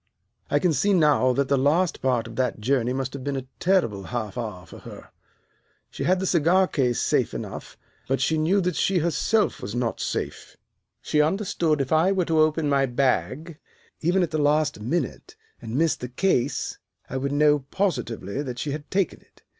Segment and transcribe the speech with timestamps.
[0.49, 3.45] "I can see now that the last part of that journey must have been a
[3.59, 5.11] terrible half hour for her.
[5.91, 7.77] She had the cigar case safe enough,
[8.07, 10.57] but she knew that she herself was not safe.
[11.03, 13.59] She understood if I were to open my bag,
[13.99, 18.71] even at the last minute, and miss the case, I would know positively that she
[18.71, 19.43] had taken it.